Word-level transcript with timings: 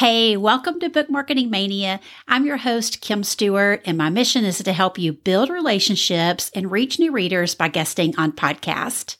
Hey, 0.00 0.38
welcome 0.38 0.80
to 0.80 0.88
Book 0.88 1.10
Marketing 1.10 1.50
Mania. 1.50 2.00
I'm 2.26 2.46
your 2.46 2.56
host, 2.56 3.02
Kim 3.02 3.22
Stewart, 3.22 3.82
and 3.84 3.98
my 3.98 4.08
mission 4.08 4.46
is 4.46 4.56
to 4.56 4.72
help 4.72 4.98
you 4.98 5.12
build 5.12 5.50
relationships 5.50 6.50
and 6.54 6.72
reach 6.72 6.98
new 6.98 7.12
readers 7.12 7.54
by 7.54 7.68
guesting 7.68 8.14
on 8.16 8.32
podcast. 8.32 9.18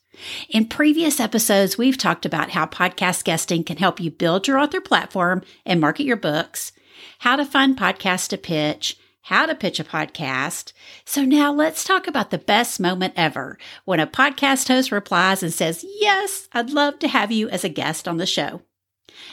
In 0.48 0.68
previous 0.68 1.20
episodes, 1.20 1.76
we've 1.76 1.98
talked 1.98 2.24
about 2.24 2.52
how 2.52 2.64
podcast 2.64 3.24
guesting 3.24 3.62
can 3.62 3.76
help 3.76 4.00
you 4.00 4.10
build 4.10 4.48
your 4.48 4.58
author 4.58 4.80
platform 4.80 5.42
and 5.66 5.82
market 5.82 6.04
your 6.04 6.16
books, 6.16 6.72
how 7.18 7.36
to 7.36 7.44
find 7.44 7.76
podcasts 7.76 8.28
to 8.28 8.38
pitch, 8.38 8.96
how 9.20 9.44
to 9.44 9.54
pitch 9.54 9.80
a 9.80 9.84
podcast. 9.84 10.72
So 11.04 11.26
now 11.26 11.52
let's 11.52 11.84
talk 11.84 12.06
about 12.06 12.30
the 12.30 12.38
best 12.38 12.80
moment 12.80 13.12
ever 13.18 13.58
when 13.84 14.00
a 14.00 14.06
podcast 14.06 14.68
host 14.68 14.90
replies 14.90 15.42
and 15.42 15.52
says, 15.52 15.84
Yes, 15.98 16.48
I'd 16.54 16.70
love 16.70 16.98
to 17.00 17.08
have 17.08 17.30
you 17.30 17.50
as 17.50 17.64
a 17.64 17.68
guest 17.68 18.08
on 18.08 18.16
the 18.16 18.24
show. 18.24 18.62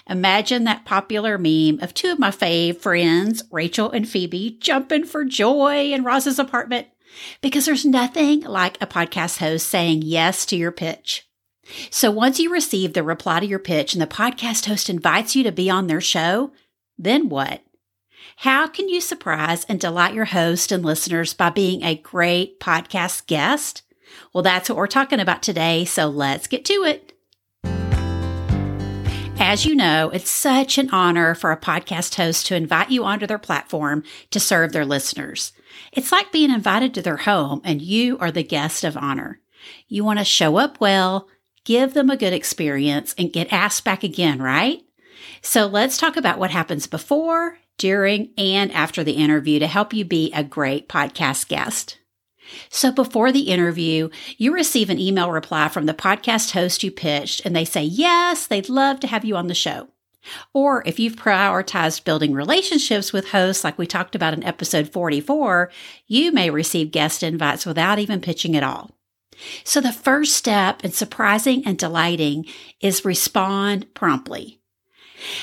Imagine 0.09 0.63
that 0.63 0.85
popular 0.85 1.37
meme 1.37 1.79
of 1.81 1.93
two 1.93 2.11
of 2.11 2.19
my 2.19 2.31
fave 2.31 2.77
friends, 2.77 3.43
Rachel 3.51 3.91
and 3.91 4.07
Phoebe, 4.07 4.57
jumping 4.59 5.05
for 5.05 5.25
joy 5.25 5.91
in 5.91 6.03
Ross's 6.03 6.39
apartment 6.39 6.87
because 7.41 7.65
there's 7.65 7.85
nothing 7.85 8.41
like 8.41 8.81
a 8.81 8.87
podcast 8.87 9.37
host 9.37 9.67
saying 9.67 10.01
yes 10.03 10.45
to 10.47 10.55
your 10.55 10.71
pitch. 10.71 11.27
So 11.89 12.11
once 12.11 12.39
you 12.39 12.51
receive 12.51 12.93
the 12.93 13.03
reply 13.03 13.41
to 13.41 13.45
your 13.45 13.59
pitch 13.59 13.93
and 13.93 14.01
the 14.01 14.07
podcast 14.07 14.65
host 14.65 14.89
invites 14.89 15.35
you 15.35 15.43
to 15.43 15.51
be 15.51 15.69
on 15.69 15.87
their 15.87 16.01
show, 16.01 16.51
then 16.97 17.29
what? 17.29 17.61
How 18.37 18.67
can 18.67 18.87
you 18.87 19.01
surprise 19.01 19.65
and 19.65 19.79
delight 19.79 20.13
your 20.13 20.25
host 20.25 20.71
and 20.71 20.85
listeners 20.85 21.33
by 21.33 21.49
being 21.49 21.83
a 21.83 21.95
great 21.95 22.59
podcast 22.59 23.27
guest? 23.27 23.81
Well, 24.33 24.43
that's 24.43 24.69
what 24.69 24.77
we're 24.77 24.87
talking 24.87 25.19
about 25.19 25.43
today, 25.43 25.85
so 25.85 26.07
let's 26.07 26.47
get 26.47 26.63
to 26.65 26.83
it. 26.83 27.16
As 29.39 29.65
you 29.65 29.75
know, 29.75 30.09
it's 30.09 30.29
such 30.29 30.77
an 30.77 30.89
honor 30.89 31.33
for 31.33 31.51
a 31.51 31.59
podcast 31.59 32.15
host 32.15 32.47
to 32.47 32.55
invite 32.55 32.91
you 32.91 33.03
onto 33.03 33.25
their 33.25 33.37
platform 33.37 34.03
to 34.31 34.39
serve 34.39 34.71
their 34.73 34.85
listeners. 34.85 35.53
It's 35.91 36.11
like 36.11 36.31
being 36.31 36.51
invited 36.51 36.93
to 36.93 37.01
their 37.01 37.17
home 37.17 37.61
and 37.63 37.81
you 37.81 38.17
are 38.19 38.31
the 38.31 38.43
guest 38.43 38.83
of 38.83 38.97
honor. 38.97 39.39
You 39.87 40.03
want 40.03 40.19
to 40.19 40.25
show 40.25 40.57
up 40.57 40.79
well, 40.79 41.27
give 41.65 41.93
them 41.93 42.09
a 42.09 42.17
good 42.17 42.33
experience, 42.33 43.15
and 43.17 43.33
get 43.33 43.51
asked 43.53 43.83
back 43.83 44.03
again, 44.03 44.41
right? 44.41 44.81
So 45.41 45.65
let's 45.67 45.97
talk 45.97 46.17
about 46.17 46.39
what 46.39 46.51
happens 46.51 46.87
before, 46.87 47.57
during, 47.77 48.31
and 48.37 48.71
after 48.71 49.03
the 49.03 49.13
interview 49.13 49.59
to 49.59 49.67
help 49.67 49.93
you 49.93 50.03
be 50.03 50.31
a 50.33 50.43
great 50.43 50.89
podcast 50.89 51.47
guest. 51.47 51.99
So 52.69 52.91
before 52.91 53.31
the 53.31 53.49
interview, 53.49 54.09
you 54.37 54.53
receive 54.53 54.89
an 54.89 54.99
email 54.99 55.31
reply 55.31 55.67
from 55.67 55.85
the 55.85 55.93
podcast 55.93 56.51
host 56.51 56.83
you 56.83 56.91
pitched, 56.91 57.41
and 57.45 57.55
they 57.55 57.65
say, 57.65 57.83
yes, 57.83 58.47
they'd 58.47 58.69
love 58.69 58.99
to 59.01 59.07
have 59.07 59.25
you 59.25 59.35
on 59.35 59.47
the 59.47 59.53
show. 59.53 59.89
Or 60.53 60.83
if 60.85 60.99
you've 60.99 61.15
prioritized 61.15 62.03
building 62.03 62.33
relationships 62.33 63.13
with 63.13 63.29
hosts, 63.29 63.63
like 63.63 63.77
we 63.77 63.87
talked 63.87 64.15
about 64.15 64.33
in 64.33 64.43
episode 64.43 64.91
44, 64.91 65.71
you 66.05 66.31
may 66.31 66.49
receive 66.49 66.91
guest 66.91 67.23
invites 67.23 67.65
without 67.65 67.99
even 67.99 68.21
pitching 68.21 68.55
at 68.55 68.63
all. 68.63 68.91
So 69.63 69.79
the 69.79 69.93
first 69.93 70.33
step 70.33 70.83
in 70.83 70.91
surprising 70.91 71.65
and 71.65 71.77
delighting 71.77 72.45
is 72.81 73.05
respond 73.05 73.93
promptly. 73.93 74.56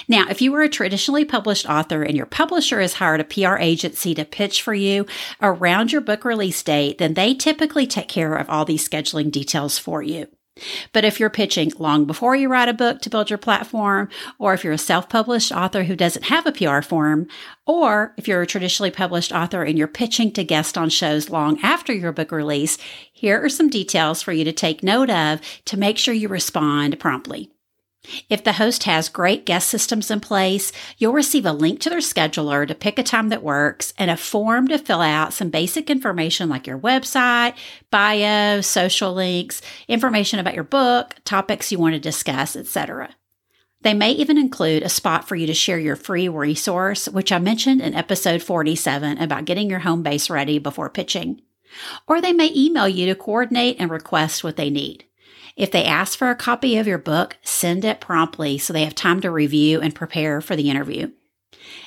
Now, 0.08 0.27
if 0.28 0.41
you 0.41 0.55
are 0.55 0.62
a 0.62 0.69
traditionally 0.69 1.25
published 1.25 1.69
author 1.69 2.03
and 2.03 2.17
your 2.17 2.27
publisher 2.27 2.80
has 2.80 2.94
hired 2.94 3.20
a 3.20 3.25
PR 3.25 3.56
agency 3.56 4.14
to 4.14 4.25
pitch 4.25 4.62
for 4.62 4.75
you 4.75 5.06
around 5.42 5.92
your 5.92 6.00
book 6.00 6.25
release 6.25 6.62
date, 6.62 6.98
then 6.98 7.14
they 7.14 7.34
typically 7.34 7.86
take 7.86 8.08
care 8.08 8.34
of 8.34 8.48
all 8.48 8.64
these 8.64 8.89
scheduling 8.89 9.30
details 9.30 9.78
for 9.78 10.02
you. 10.02 10.28
But 10.92 11.05
if 11.05 11.19
you're 11.19 11.30
pitching 11.30 11.72
long 11.78 12.05
before 12.05 12.36
you 12.36 12.48
write 12.48 12.69
a 12.69 12.75
book 12.75 13.00
to 13.00 13.11
build 13.11 13.28
your 13.28 13.39
platform, 13.39 14.08
or 14.39 14.55
if 14.55 14.62
you're 14.62 14.72
a 14.72 14.78
self 14.78 15.08
published 15.08 15.50
author 15.50 15.83
who 15.84 15.97
doesn't 15.97 16.27
have 16.27 16.47
a 16.47 16.52
PR 16.52 16.80
firm, 16.80 17.27
or 17.67 18.14
if 18.17 18.28
you're 18.28 18.42
a 18.42 18.47
traditionally 18.47 18.92
published 18.92 19.33
author 19.33 19.64
and 19.64 19.77
you're 19.77 19.89
pitching 19.89 20.30
to 20.33 20.45
guest 20.45 20.79
on 20.79 20.90
shows 20.90 21.29
long 21.29 21.58
after 21.61 21.92
your 21.92 22.13
book 22.13 22.30
release, 22.30 22.79
here 23.13 23.42
are 23.42 23.48
some 23.48 23.68
details 23.68 24.23
for 24.23 24.33
you 24.33 24.45
to 24.45 24.52
take 24.52 24.83
note 24.83 25.11
of 25.11 25.40
to 25.64 25.77
make 25.77 25.98
sure 25.98 26.14
you 26.14 26.29
respond 26.29 27.01
promptly. 27.01 27.51
If 28.29 28.45
the 28.45 28.55
host 28.55 28.85
has 28.85 29.09
great 29.09 29.47
guest 29.47 29.69
systems 29.69 30.11
in 30.11 30.20
place, 30.20 30.73
you'll 30.98 31.13
receive 31.13 31.47
a 31.47 31.53
link 31.53 31.81
to 31.81 31.91
their 31.91 32.01
scheduler 32.01 32.67
to 32.67 32.75
pick 32.75 32.98
a 32.98 33.03
time 33.03 33.31
that 33.31 33.42
works 33.42 33.95
and 33.97 34.11
a 34.11 34.17
form 34.17 34.69
to 34.69 34.79
fill 34.79 35.01
out 35.01 35.33
some 35.33 35.51
basic 35.51 35.89
information 35.89 36.48
like 36.48 36.67
your 36.67 36.79
website, 36.79 37.55
bio, 37.91 38.61
social 38.61 39.14
links, 39.14 39.63
information 39.89 40.39
about 40.39 40.55
your 40.55 40.64
book, 40.64 41.14
topics 41.25 41.73
you 41.73 41.79
want 41.79 41.95
to 41.95 42.01
discuss, 42.01 42.57
etc. 42.57 43.14
They 43.83 43.95
may 43.95 44.13
even 44.13 44.39
include 44.39 44.83
a 44.83 44.89
spot 44.89 45.29
for 45.29 45.37
you 45.37 45.47
to 45.47 45.55
share 45.55 45.79
your 45.79 45.97
free 45.97 46.29
resource, 46.29 47.07
which 47.07 47.31
I 47.31 47.39
mentioned 47.39 47.83
in 47.83 47.95
episode 47.95 48.43
47 48.43 49.19
about 49.19 49.45
getting 49.45 49.69
your 49.69 49.81
home 49.81 50.03
base 50.03 50.31
ready 50.31 50.59
before 50.59 50.89
pitching. 50.89 51.43
Or 52.07 52.20
they 52.20 52.33
may 52.33 52.51
email 52.55 52.89
you 52.89 53.07
to 53.07 53.14
coordinate 53.14 53.77
and 53.79 53.91
request 53.91 54.43
what 54.43 54.57
they 54.57 54.70
need. 54.70 55.05
If 55.57 55.70
they 55.70 55.85
ask 55.85 56.19
for 56.19 56.31
a 56.31 56.37
copy 56.37 56.77
of 56.77 56.87
your 56.87 56.98
book, 56.98 57.37
send 57.42 57.85
it 57.85 58.01
promptly 58.01 58.59
so 58.59 58.73
they 58.73 58.85
have 58.85 58.95
time 58.95 59.20
to 59.20 59.31
review 59.31 59.81
and 59.81 59.95
prepare 59.95 60.41
for 60.41 60.57
the 60.57 60.69
interview. 60.69 61.13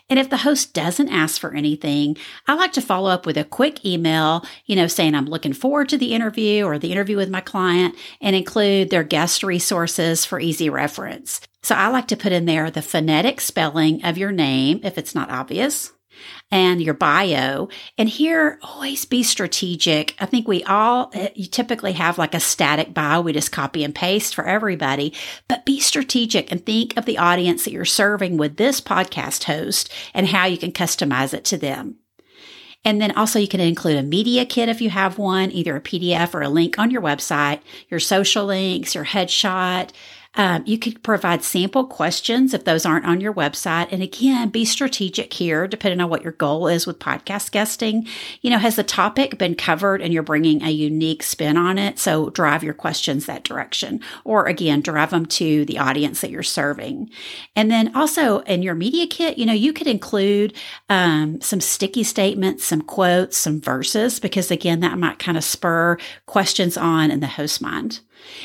And 0.09 0.17
if 0.17 0.29
the 0.29 0.38
host 0.38 0.73
doesn't 0.73 1.09
ask 1.09 1.39
for 1.39 1.53
anything, 1.53 2.17
I 2.47 2.56
like 2.56 2.72
to 2.73 2.81
follow 2.81 3.09
up 3.09 3.25
with 3.25 3.38
a 3.38 3.44
quick 3.44 3.85
email, 3.85 4.45
you 4.66 4.75
know, 4.75 4.88
saying 4.88 5.13
I'm 5.13 5.25
looking 5.25 5.53
forward 5.53 5.89
to 5.89 5.97
the 5.97 6.13
interview 6.13 6.63
or 6.63 6.79
the 6.79 6.91
interview 6.91 7.17
with 7.17 7.29
my 7.29 7.41
client 7.41 7.95
and 8.22 8.35
include 8.35 8.89
their 8.89 9.03
guest 9.03 9.44
resources 9.44 10.25
for 10.25 10.39
easy 10.39 10.69
reference. 10.69 11.41
So 11.61 11.75
I 11.75 11.89
like 11.89 12.07
to 12.07 12.17
put 12.17 12.31
in 12.31 12.45
there 12.45 12.72
the 12.72 12.81
phonetic 12.81 13.41
spelling 13.41 14.03
of 14.06 14.17
your 14.17 14.31
name 14.31 14.79
if 14.83 14.97
it's 14.97 15.13
not 15.13 15.29
obvious, 15.29 15.91
and 16.51 16.81
your 16.81 16.94
bio. 16.94 17.69
And 17.97 18.07
here, 18.07 18.59
always 18.61 19.05
be 19.05 19.23
strategic. 19.23 20.16
I 20.19 20.25
think 20.25 20.47
we 20.47 20.63
all 20.63 21.11
eh, 21.13 21.29
you 21.35 21.47
typically 21.47 21.94
have 21.94 22.17
like 22.17 22.33
a 22.33 22.39
static 22.39 22.94
bio. 22.94 23.22
We 23.22 23.33
just 23.33 23.51
copy 23.51 23.83
and 23.83 23.94
paste 23.94 24.35
for 24.35 24.45
everybody, 24.45 25.13
but 25.47 25.66
be 25.66 25.79
strategic 25.79 26.51
and 26.51 26.66
think 26.66 26.95
of 26.97 27.06
the 27.06 27.17
audience 27.17 27.66
that 27.66 27.72
you're 27.72 27.85
serving 27.85 28.38
with 28.38 28.57
this 28.57 28.79
podcast 28.81 29.44
host 29.44 29.91
and 30.13 30.27
how 30.27 30.45
you 30.45 30.57
can 30.57 30.72
customize 30.72 31.33
it 31.33 31.44
to 31.45 31.57
them. 31.57 31.97
And 32.85 33.01
then 33.01 33.11
also 33.17 33.38
you 33.38 33.50
can 33.50 33.59
include 33.59 33.97
a 33.97 34.03
media 34.03 34.45
kit 34.45 34.69
if 34.69 34.79
you 34.79 34.89
have 34.89 35.17
one, 35.17 35.51
either 35.51 35.75
a 35.75 35.81
PDF 35.81 36.33
or 36.33 36.41
a 36.41 36.50
link 36.50 36.79
on 36.79 36.89
your 36.89 37.01
website, 37.01 37.59
your 37.89 38.00
social 38.00 38.45
links, 38.45 38.95
your 38.95 39.03
headshot, 39.03 39.89
um, 40.37 40.63
you 40.65 40.77
could 40.77 41.01
provide 41.01 41.43
sample 41.43 41.85
questions 41.85 42.53
if 42.53 42.63
those 42.63 42.85
aren't 42.85 43.05
on 43.07 43.19
your 43.19 43.33
website. 43.33 43.87
And 43.91 44.03
again, 44.03 44.49
be 44.49 44.65
strategic 44.65 45.33
here, 45.33 45.67
depending 45.67 45.99
on 45.99 46.09
what 46.09 46.23
your 46.23 46.33
goal 46.33 46.67
is 46.67 46.85
with 46.85 46.99
podcast 46.99 47.51
guesting. 47.51 48.07
You 48.41 48.51
know, 48.51 48.59
has 48.59 48.75
the 48.75 48.83
topic 48.83 49.39
been 49.39 49.55
covered 49.55 50.01
and 50.01 50.13
you're 50.13 50.23
bringing 50.23 50.61
a 50.61 50.69
unique 50.69 51.23
spin 51.23 51.57
on 51.57 51.79
it? 51.79 51.97
So 51.97 52.29
drive 52.29 52.63
your 52.63 52.75
questions 52.75 53.25
that 53.25 53.43
direction. 53.43 53.99
Or 54.23 54.45
again, 54.45 54.81
drive 54.81 55.09
them 55.09 55.25
to 55.25 55.65
the 55.65 55.79
audience 55.79 56.21
that 56.21 56.29
you're 56.29 56.43
serving. 56.43 57.09
And 57.55 57.71
then 57.71 57.95
also 57.95 58.39
in 58.41 58.61
your 58.61 58.75
media 58.75 59.07
kit, 59.07 59.39
you 59.39 59.45
know, 59.45 59.53
you 59.53 59.73
could 59.73 59.87
include 59.87 60.53
um, 60.87 61.41
some 61.41 61.61
sticky 61.61 62.03
statements, 62.03 62.63
some 62.63 62.81
quotes, 62.81 63.37
some 63.37 63.59
verses, 63.59 64.19
because 64.19 64.51
again, 64.51 64.81
that 64.81 64.99
might 64.99 65.17
kind 65.17 65.37
of 65.37 65.43
spur 65.43 65.97
questions 66.27 66.77
on 66.77 67.09
in 67.09 67.21
the 67.21 67.27
host 67.27 67.59
mind. 67.59 68.01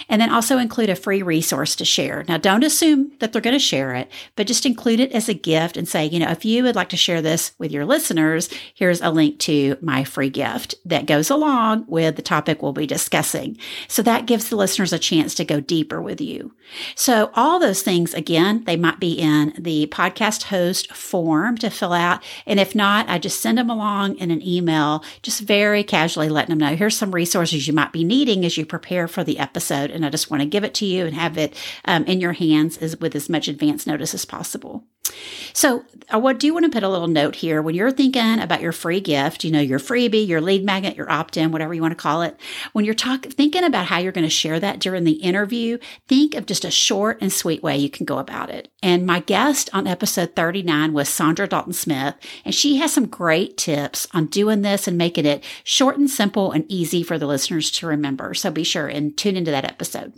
And 0.08 0.20
then 0.20 0.30
also 0.30 0.58
include 0.58 0.90
a 0.90 0.96
free 0.96 1.22
resource 1.22 1.74
to 1.76 1.84
share. 1.84 2.24
Now, 2.28 2.36
don't 2.36 2.64
assume 2.64 3.12
that 3.18 3.32
they're 3.32 3.42
going 3.42 3.52
to 3.54 3.58
share 3.58 3.94
it, 3.94 4.10
but 4.36 4.46
just 4.46 4.66
include 4.66 5.00
it 5.00 5.12
as 5.12 5.28
a 5.28 5.34
gift 5.34 5.76
and 5.76 5.88
say, 5.88 6.06
you 6.06 6.18
know, 6.18 6.30
if 6.30 6.44
you 6.44 6.62
would 6.64 6.76
like 6.76 6.90
to 6.90 6.96
share 6.96 7.22
this 7.22 7.52
with 7.58 7.72
your 7.72 7.86
listeners, 7.86 8.48
here's 8.74 9.00
a 9.00 9.10
link 9.10 9.38
to 9.40 9.76
my 9.80 10.04
free 10.04 10.30
gift 10.30 10.74
that 10.84 11.06
goes 11.06 11.30
along 11.30 11.84
with 11.88 12.16
the 12.16 12.22
topic 12.22 12.62
we'll 12.62 12.72
be 12.72 12.86
discussing. 12.86 13.56
So 13.88 14.02
that 14.02 14.26
gives 14.26 14.48
the 14.48 14.56
listeners 14.56 14.92
a 14.92 14.98
chance 14.98 15.34
to 15.36 15.44
go 15.44 15.60
deeper 15.60 16.00
with 16.00 16.20
you. 16.20 16.54
So 16.94 17.30
all 17.34 17.58
those 17.58 17.82
things, 17.82 18.14
again, 18.14 18.64
they 18.64 18.76
might 18.76 19.00
be 19.00 19.12
in 19.12 19.54
the 19.58 19.86
podcast 19.88 20.44
host 20.44 20.92
form 20.92 21.56
to 21.58 21.70
fill 21.70 21.92
out. 21.92 22.22
And 22.46 22.60
if 22.60 22.74
not, 22.74 23.08
I 23.08 23.18
just 23.18 23.40
send 23.40 23.58
them 23.58 23.70
along 23.70 24.16
in 24.16 24.30
an 24.30 24.46
email, 24.46 25.04
just 25.22 25.40
very 25.40 25.84
casually 25.84 26.28
letting 26.28 26.56
them 26.56 26.58
know 26.58 26.76
here's 26.76 26.96
some 26.96 27.14
resources 27.14 27.66
you 27.66 27.72
might 27.72 27.92
be 27.92 28.04
needing 28.04 28.44
as 28.44 28.56
you 28.56 28.66
prepare 28.66 29.08
for 29.08 29.24
the 29.24 29.38
episode 29.38 29.61
episode, 29.62 29.90
and 29.90 30.04
I 30.04 30.10
just 30.10 30.30
want 30.30 30.40
to 30.40 30.48
give 30.48 30.64
it 30.64 30.74
to 30.74 30.86
you 30.86 31.06
and 31.06 31.14
have 31.14 31.38
it 31.38 31.54
um, 31.84 32.04
in 32.04 32.20
your 32.20 32.32
hands 32.32 32.78
as, 32.78 32.98
with 32.98 33.14
as 33.14 33.28
much 33.28 33.46
advance 33.46 33.86
notice 33.86 34.12
as 34.14 34.24
possible. 34.24 34.84
So, 35.52 35.84
I 36.10 36.32
do 36.34 36.52
want 36.52 36.64
to 36.64 36.70
put 36.70 36.82
a 36.82 36.88
little 36.88 37.08
note 37.08 37.36
here 37.36 37.62
when 37.62 37.74
you're 37.74 37.90
thinking 37.90 38.38
about 38.38 38.60
your 38.60 38.72
free 38.72 39.00
gift, 39.00 39.44
you 39.44 39.50
know, 39.50 39.60
your 39.60 39.78
freebie, 39.78 40.26
your 40.26 40.40
lead 40.40 40.64
magnet, 40.64 40.96
your 40.96 41.10
opt 41.10 41.36
in, 41.36 41.52
whatever 41.52 41.72
you 41.72 41.80
want 41.80 41.92
to 41.92 42.02
call 42.02 42.22
it. 42.22 42.38
When 42.72 42.84
you're 42.84 42.94
talking, 42.94 43.30
thinking 43.30 43.64
about 43.64 43.86
how 43.86 43.98
you're 43.98 44.12
going 44.12 44.26
to 44.26 44.30
share 44.30 44.60
that 44.60 44.78
during 44.78 45.04
the 45.04 45.12
interview, 45.12 45.78
think 46.08 46.34
of 46.34 46.46
just 46.46 46.64
a 46.64 46.70
short 46.70 47.18
and 47.20 47.32
sweet 47.32 47.62
way 47.62 47.78
you 47.78 47.88
can 47.88 48.04
go 48.04 48.18
about 48.18 48.50
it. 48.50 48.68
And 48.82 49.06
my 49.06 49.20
guest 49.20 49.70
on 49.72 49.86
episode 49.86 50.34
39 50.36 50.92
was 50.92 51.08
Saundra 51.08 51.48
Dalton-Smith, 51.48 52.14
and 52.44 52.54
she 52.54 52.76
has 52.76 52.92
some 52.92 53.06
great 53.06 53.56
tips 53.56 54.06
on 54.12 54.26
doing 54.26 54.62
this 54.62 54.86
and 54.86 54.98
making 54.98 55.26
it 55.26 55.44
short 55.64 55.96
and 55.96 56.10
simple 56.10 56.52
and 56.52 56.64
easy 56.70 57.02
for 57.02 57.18
the 57.18 57.26
listeners 57.26 57.70
to 57.72 57.86
remember. 57.86 58.34
So 58.34 58.50
be 58.50 58.64
sure 58.64 58.88
and 58.88 59.16
tune 59.16 59.36
into 59.36 59.50
that 59.50 59.64
episode. 59.64 60.12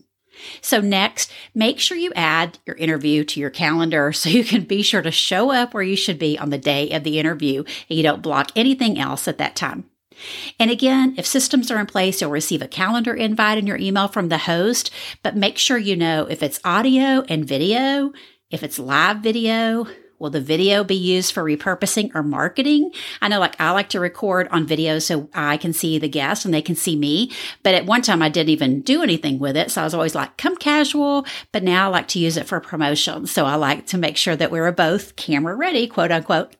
So, 0.60 0.80
next, 0.80 1.30
make 1.54 1.80
sure 1.80 1.96
you 1.96 2.12
add 2.14 2.58
your 2.66 2.76
interview 2.76 3.24
to 3.24 3.40
your 3.40 3.50
calendar 3.50 4.12
so 4.14 4.28
you 4.28 4.44
can 4.44 4.64
be 4.64 4.82
sure 4.82 5.02
to 5.02 5.10
show 5.10 5.50
up 5.50 5.74
where 5.74 5.82
you 5.82 5.96
should 5.96 6.18
be 6.18 6.38
on 6.38 6.50
the 6.50 6.58
day 6.58 6.90
of 6.90 7.04
the 7.04 7.18
interview 7.18 7.64
and 7.88 7.96
you 7.96 8.02
don't 8.02 8.22
block 8.22 8.50
anything 8.56 8.98
else 8.98 9.28
at 9.28 9.38
that 9.38 9.56
time. 9.56 9.84
And 10.58 10.70
again, 10.70 11.14
if 11.18 11.26
systems 11.26 11.70
are 11.70 11.80
in 11.80 11.86
place, 11.86 12.20
you'll 12.20 12.30
receive 12.30 12.62
a 12.62 12.68
calendar 12.68 13.14
invite 13.14 13.58
in 13.58 13.66
your 13.66 13.76
email 13.78 14.08
from 14.08 14.28
the 14.28 14.38
host, 14.38 14.90
but 15.22 15.36
make 15.36 15.58
sure 15.58 15.76
you 15.76 15.96
know 15.96 16.26
if 16.26 16.42
it's 16.42 16.60
audio 16.64 17.24
and 17.28 17.44
video, 17.44 18.12
if 18.50 18.62
it's 18.62 18.78
live 18.78 19.18
video, 19.18 19.86
Will 20.18 20.30
the 20.30 20.40
video 20.40 20.84
be 20.84 20.94
used 20.94 21.32
for 21.32 21.42
repurposing 21.42 22.14
or 22.14 22.22
marketing? 22.22 22.92
I 23.20 23.28
know 23.28 23.40
like 23.40 23.60
I 23.60 23.70
like 23.72 23.88
to 23.90 24.00
record 24.00 24.48
on 24.48 24.66
video 24.66 24.98
so 24.98 25.28
I 25.34 25.56
can 25.56 25.72
see 25.72 25.98
the 25.98 26.08
guests 26.08 26.44
and 26.44 26.54
they 26.54 26.62
can 26.62 26.76
see 26.76 26.96
me. 26.96 27.30
But 27.62 27.74
at 27.74 27.86
one 27.86 28.02
time 28.02 28.22
I 28.22 28.28
didn't 28.28 28.50
even 28.50 28.80
do 28.80 29.02
anything 29.02 29.38
with 29.38 29.56
it. 29.56 29.70
So 29.70 29.80
I 29.80 29.84
was 29.84 29.94
always 29.94 30.14
like, 30.14 30.36
come 30.36 30.56
casual. 30.56 31.26
But 31.52 31.62
now 31.62 31.86
I 31.86 31.88
like 31.88 32.08
to 32.08 32.18
use 32.18 32.36
it 32.36 32.46
for 32.46 32.60
promotion. 32.60 33.26
So 33.26 33.44
I 33.44 33.56
like 33.56 33.86
to 33.86 33.98
make 33.98 34.16
sure 34.16 34.36
that 34.36 34.50
we 34.50 34.58
are 34.60 34.72
both 34.72 35.16
camera 35.16 35.54
ready, 35.54 35.86
quote 35.86 36.12
unquote. 36.12 36.54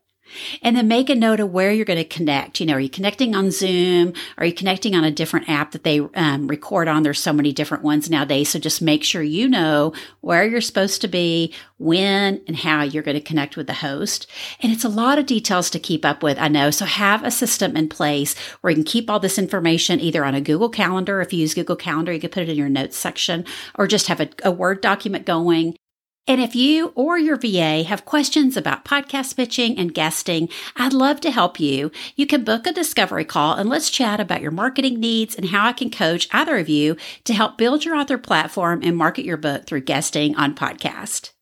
And 0.62 0.76
then 0.76 0.88
make 0.88 1.10
a 1.10 1.14
note 1.14 1.40
of 1.40 1.50
where 1.50 1.70
you're 1.70 1.84
going 1.84 1.98
to 1.98 2.04
connect. 2.04 2.60
You 2.60 2.66
know, 2.66 2.74
are 2.74 2.80
you 2.80 2.88
connecting 2.88 3.34
on 3.34 3.50
Zoom? 3.50 4.14
Are 4.38 4.46
you 4.46 4.52
connecting 4.52 4.94
on 4.94 5.04
a 5.04 5.10
different 5.10 5.48
app 5.48 5.72
that 5.72 5.84
they 5.84 6.00
um, 6.00 6.48
record 6.48 6.88
on? 6.88 7.02
There's 7.02 7.20
so 7.20 7.32
many 7.32 7.52
different 7.52 7.84
ones 7.84 8.10
nowadays. 8.10 8.48
So 8.48 8.58
just 8.58 8.82
make 8.82 9.04
sure 9.04 9.22
you 9.22 9.48
know 9.48 9.92
where 10.22 10.44
you're 10.44 10.60
supposed 10.60 11.00
to 11.02 11.08
be, 11.08 11.54
when 11.78 12.42
and 12.46 12.56
how 12.56 12.82
you're 12.82 13.02
going 13.02 13.16
to 13.16 13.20
connect 13.20 13.56
with 13.56 13.66
the 13.66 13.74
host. 13.74 14.26
And 14.60 14.72
it's 14.72 14.84
a 14.84 14.88
lot 14.88 15.18
of 15.18 15.26
details 15.26 15.70
to 15.70 15.78
keep 15.78 16.04
up 16.04 16.22
with, 16.22 16.38
I 16.38 16.48
know. 16.48 16.70
So 16.70 16.84
have 16.84 17.22
a 17.22 17.30
system 17.30 17.76
in 17.76 17.88
place 17.88 18.36
where 18.60 18.70
you 18.70 18.76
can 18.76 18.84
keep 18.84 19.10
all 19.10 19.20
this 19.20 19.38
information 19.38 20.00
either 20.00 20.24
on 20.24 20.34
a 20.34 20.40
Google 20.40 20.70
Calendar. 20.70 21.20
If 21.20 21.32
you 21.32 21.40
use 21.40 21.54
Google 21.54 21.76
Calendar, 21.76 22.12
you 22.12 22.20
can 22.20 22.30
put 22.30 22.42
it 22.42 22.48
in 22.48 22.56
your 22.56 22.68
notes 22.68 22.96
section 22.96 23.44
or 23.74 23.86
just 23.86 24.06
have 24.08 24.20
a, 24.20 24.28
a 24.42 24.50
Word 24.50 24.80
document 24.80 25.26
going 25.26 25.76
and 26.26 26.40
if 26.40 26.54
you 26.54 26.92
or 26.94 27.18
your 27.18 27.36
VA 27.36 27.82
have 27.82 28.06
questions 28.06 28.56
about 28.56 28.84
podcast 28.84 29.36
pitching 29.36 29.76
and 29.78 29.92
guesting, 29.92 30.48
I'd 30.74 30.94
love 30.94 31.20
to 31.20 31.30
help 31.30 31.60
you. 31.60 31.92
You 32.16 32.26
can 32.26 32.44
book 32.44 32.66
a 32.66 32.72
discovery 32.72 33.26
call 33.26 33.54
and 33.54 33.68
let's 33.68 33.90
chat 33.90 34.20
about 34.20 34.40
your 34.40 34.50
marketing 34.50 34.98
needs 34.98 35.34
and 35.34 35.50
how 35.50 35.66
I 35.66 35.74
can 35.74 35.90
coach 35.90 36.28
either 36.32 36.56
of 36.56 36.68
you 36.70 36.96
to 37.24 37.34
help 37.34 37.58
build 37.58 37.84
your 37.84 37.94
author 37.94 38.16
platform 38.16 38.80
and 38.82 38.96
market 38.96 39.26
your 39.26 39.36
book 39.36 39.66
through 39.66 39.82
guesting 39.82 40.34
on 40.36 40.54
podcast. 40.54 41.32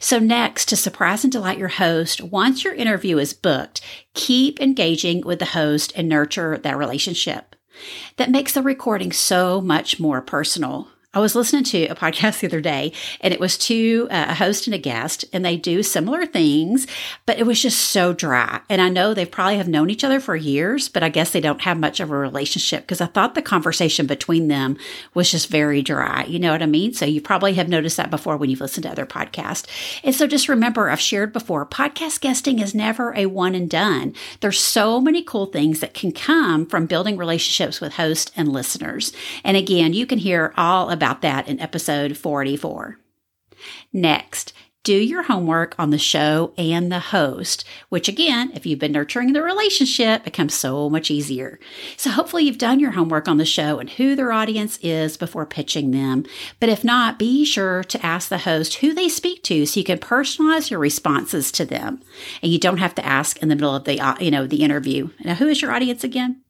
So 0.00 0.18
next, 0.18 0.70
to 0.70 0.76
surprise 0.76 1.24
and 1.24 1.32
delight 1.32 1.58
your 1.58 1.68
host, 1.68 2.22
once 2.22 2.64
your 2.64 2.72
interview 2.72 3.18
is 3.18 3.34
booked, 3.34 3.82
keep 4.14 4.58
engaging 4.58 5.20
with 5.20 5.38
the 5.38 5.44
host 5.44 5.92
and 5.94 6.08
nurture 6.08 6.56
that 6.56 6.78
relationship. 6.78 7.54
That 8.16 8.30
makes 8.30 8.54
the 8.54 8.62
recording 8.62 9.12
so 9.12 9.60
much 9.60 10.00
more 10.00 10.22
personal. 10.22 10.88
I 11.14 11.20
was 11.20 11.34
listening 11.34 11.64
to 11.64 11.86
a 11.86 11.94
podcast 11.94 12.40
the 12.40 12.48
other 12.48 12.60
day, 12.60 12.92
and 13.22 13.32
it 13.32 13.40
was 13.40 13.56
to 13.56 14.08
uh, 14.10 14.26
a 14.28 14.34
host 14.34 14.66
and 14.66 14.74
a 14.74 14.78
guest, 14.78 15.24
and 15.32 15.42
they 15.42 15.56
do 15.56 15.82
similar 15.82 16.26
things, 16.26 16.86
but 17.24 17.38
it 17.38 17.46
was 17.46 17.62
just 17.62 17.78
so 17.78 18.12
dry. 18.12 18.60
And 18.68 18.82
I 18.82 18.90
know 18.90 19.14
they 19.14 19.24
probably 19.24 19.56
have 19.56 19.68
known 19.68 19.88
each 19.88 20.04
other 20.04 20.20
for 20.20 20.36
years, 20.36 20.90
but 20.90 21.02
I 21.02 21.08
guess 21.08 21.30
they 21.30 21.40
don't 21.40 21.62
have 21.62 21.78
much 21.78 22.00
of 22.00 22.10
a 22.10 22.14
relationship 22.14 22.82
because 22.82 23.00
I 23.00 23.06
thought 23.06 23.34
the 23.34 23.40
conversation 23.40 24.06
between 24.06 24.48
them 24.48 24.76
was 25.14 25.30
just 25.30 25.48
very 25.48 25.80
dry. 25.80 26.24
You 26.24 26.38
know 26.38 26.52
what 26.52 26.62
I 26.62 26.66
mean? 26.66 26.92
So 26.92 27.06
you 27.06 27.22
probably 27.22 27.54
have 27.54 27.70
noticed 27.70 27.96
that 27.96 28.10
before 28.10 28.36
when 28.36 28.50
you've 28.50 28.60
listened 28.60 28.82
to 28.82 28.90
other 28.90 29.06
podcasts. 29.06 29.66
And 30.04 30.14
so 30.14 30.26
just 30.26 30.46
remember, 30.46 30.90
I've 30.90 31.00
shared 31.00 31.32
before, 31.32 31.64
podcast 31.64 32.20
guesting 32.20 32.58
is 32.58 32.74
never 32.74 33.14
a 33.16 33.24
one 33.24 33.54
and 33.54 33.70
done. 33.70 34.12
There's 34.40 34.60
so 34.60 35.00
many 35.00 35.22
cool 35.22 35.46
things 35.46 35.80
that 35.80 35.94
can 35.94 36.12
come 36.12 36.66
from 36.66 36.84
building 36.84 37.16
relationships 37.16 37.80
with 37.80 37.94
hosts 37.94 38.30
and 38.36 38.52
listeners. 38.52 39.10
And 39.42 39.56
again, 39.56 39.94
you 39.94 40.04
can 40.04 40.18
hear 40.18 40.52
all 40.54 40.97
about 40.98 41.22
that 41.22 41.48
in 41.48 41.60
episode 41.60 42.16
44. 42.16 42.98
Next, 43.92 44.52
do 44.88 44.94
your 44.94 45.24
homework 45.24 45.74
on 45.78 45.90
the 45.90 45.98
show 45.98 46.54
and 46.56 46.90
the 46.90 46.98
host, 46.98 47.62
which 47.90 48.08
again, 48.08 48.50
if 48.54 48.64
you've 48.64 48.78
been 48.78 48.92
nurturing 48.92 49.34
the 49.34 49.42
relationship, 49.42 50.24
becomes 50.24 50.54
so 50.54 50.88
much 50.88 51.10
easier. 51.10 51.60
So 51.98 52.08
hopefully 52.08 52.44
you've 52.44 52.56
done 52.56 52.80
your 52.80 52.92
homework 52.92 53.28
on 53.28 53.36
the 53.36 53.44
show 53.44 53.80
and 53.80 53.90
who 53.90 54.16
their 54.16 54.32
audience 54.32 54.78
is 54.78 55.18
before 55.18 55.44
pitching 55.44 55.90
them. 55.90 56.24
But 56.58 56.70
if 56.70 56.84
not, 56.84 57.18
be 57.18 57.44
sure 57.44 57.84
to 57.84 58.06
ask 58.06 58.30
the 58.30 58.38
host 58.38 58.76
who 58.76 58.94
they 58.94 59.10
speak 59.10 59.42
to 59.42 59.66
so 59.66 59.78
you 59.78 59.84
can 59.84 59.98
personalize 59.98 60.70
your 60.70 60.80
responses 60.80 61.52
to 61.52 61.66
them. 61.66 62.00
And 62.42 62.50
you 62.50 62.58
don't 62.58 62.78
have 62.78 62.94
to 62.94 63.04
ask 63.04 63.42
in 63.42 63.50
the 63.50 63.56
middle 63.56 63.76
of 63.76 63.84
the, 63.84 64.00
uh, 64.00 64.16
you 64.20 64.30
know, 64.30 64.46
the 64.46 64.62
interview. 64.62 65.10
Now, 65.22 65.34
who 65.34 65.48
is 65.48 65.60
your 65.60 65.72
audience 65.72 66.02
again? 66.02 66.42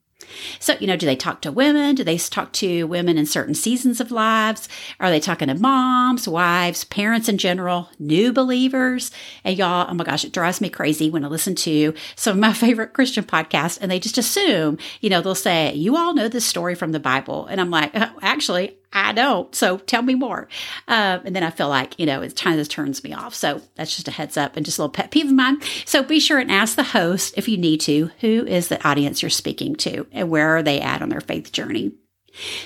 So, 0.61 0.75
you 0.81 0.87
know, 0.87 0.97
do 0.97 1.07
they 1.07 1.17
talk 1.17 1.41
to 1.43 1.53
women? 1.53 1.95
Do 1.95 2.05
they 2.05 2.19
talk 2.19 2.53
to 2.55 2.85
women 2.85 3.19
in 3.19 3.27
certain 3.27 3.55
seasons 3.55 4.01
of 4.01 4.11
lives? 4.11 4.69
Are 5.01 5.11
they 5.11 5.21
talking 5.21 5.49
to 5.49 5.55
moms, 5.55 6.29
wives, 6.29 6.85
parents 6.85 7.29
in 7.29 7.39
general, 7.39 7.89
new 7.99 8.33
believers? 8.33 9.11
And 9.45 9.57
y'all, 9.57 9.87
oh 9.89 9.95
my 9.95 10.05
gosh, 10.05 10.25
it 10.25 10.33
drives 10.33 10.61
me 10.61 10.69
crazy 10.69 11.11
when 11.11 11.25
I 11.25 11.29
listen 11.29 11.55
to 11.57 11.95
some 12.17 12.37
of 12.37 12.41
my 12.41 12.53
favorite 12.55 12.95
Christian 12.95 13.25
podcasts 13.25 13.79
and 13.81 13.91
they 13.91 14.01
just 14.01 14.19
assume, 14.19 14.79
you 15.01 15.11
know, 15.11 15.21
they'll 15.21 15.35
say, 15.35 15.75
you 15.75 15.97
all 15.97 16.15
know 16.15 16.29
this 16.29 16.47
story 16.47 16.75
from 16.75 16.93
the 16.93 17.01
Bible. 17.01 17.47
And 17.47 17.61
I'm 17.61 17.71
like, 17.71 17.91
oh, 17.95 18.13
actually, 18.23 18.78
I 18.93 19.13
don't. 19.13 19.55
So 19.55 19.79
tell 19.79 20.03
me 20.03 20.15
more. 20.15 20.49
Um, 20.87 21.21
and 21.25 21.37
then 21.37 21.43
I 21.43 21.51
feel 21.51 21.69
like, 21.69 21.99
you 21.99 22.07
know, 22.07 22.23
it 22.23 22.37
kind 22.37 22.59
of 22.59 22.69
turns 22.69 23.05
me 23.05 23.13
off. 23.13 23.35
So 23.35 23.61
that's 23.75 23.95
just 23.95 24.09
a 24.09 24.13
heads 24.13 24.37
up 24.37 24.57
and 24.57 24.65
just 24.65 24.79
a 24.79 24.83
little 24.83 24.93
pet 24.93 25.11
peeve 25.11 25.27
of 25.27 25.33
mine. 25.33 25.61
So 25.85 26.03
be 26.03 26.21
sure 26.21 26.39
and 26.39 26.51
ask 26.51 26.75
the 26.75 26.83
host 26.83 27.35
if 27.37 27.49
you 27.49 27.59
need 27.59 27.81
to, 27.83 28.11
who 28.21 28.47
is 28.47 28.69
the 28.69 28.87
audience 28.89 29.23
you're 29.23 29.31
speaking 29.31 29.75
to 29.77 30.07
and 30.11 30.31
where 30.31 30.57
are 30.57 30.63
they 30.63 30.81
at 30.81 31.03
on 31.03 31.11
their 31.11 31.21
faith 31.21 31.53
journey? 31.53 31.93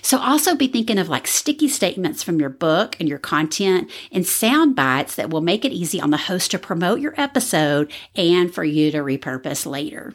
So 0.02 0.18
also 0.18 0.54
be 0.54 0.68
thinking 0.68 0.98
of 0.98 1.08
like 1.08 1.26
sticky 1.26 1.68
statements 1.68 2.22
from 2.22 2.38
your 2.38 2.50
book 2.50 2.96
and 3.00 3.08
your 3.08 3.18
content 3.18 3.90
and 4.10 4.26
sound 4.26 4.76
bites 4.76 5.14
that 5.16 5.30
will 5.30 5.40
make 5.40 5.64
it 5.64 5.72
easy 5.72 6.00
on 6.00 6.10
the 6.10 6.16
host 6.16 6.50
to 6.50 6.58
promote 6.58 7.00
your 7.00 7.14
episode 7.16 7.90
and 8.14 8.52
for 8.52 8.64
you 8.64 8.90
to 8.90 8.98
repurpose 8.98 9.64
later. 9.64 10.14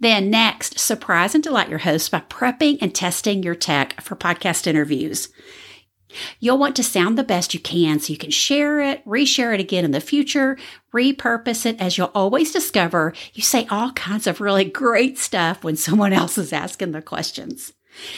Then, 0.00 0.30
next, 0.30 0.78
surprise 0.78 1.34
and 1.34 1.44
delight 1.44 1.68
your 1.68 1.78
host 1.78 2.10
by 2.10 2.20
prepping 2.20 2.78
and 2.80 2.94
testing 2.94 3.42
your 3.42 3.54
tech 3.54 4.00
for 4.00 4.16
podcast 4.16 4.66
interviews. 4.66 5.28
You'll 6.40 6.58
want 6.58 6.76
to 6.76 6.82
sound 6.82 7.18
the 7.18 7.24
best 7.24 7.52
you 7.52 7.60
can 7.60 8.00
so 8.00 8.12
you 8.12 8.18
can 8.18 8.30
share 8.30 8.80
it, 8.80 9.04
reshare 9.04 9.52
it 9.52 9.60
again 9.60 9.84
in 9.84 9.90
the 9.90 10.00
future, 10.00 10.56
repurpose 10.92 11.66
it 11.66 11.80
as 11.80 11.98
you'll 11.98 12.10
always 12.14 12.50
discover 12.50 13.12
you 13.34 13.42
say 13.42 13.66
all 13.70 13.92
kinds 13.92 14.26
of 14.26 14.40
really 14.40 14.64
great 14.70 15.18
stuff 15.18 15.62
when 15.62 15.76
someone 15.76 16.12
else 16.12 16.38
is 16.38 16.52
asking 16.52 16.92
the 16.92 17.02
questions. 17.02 17.72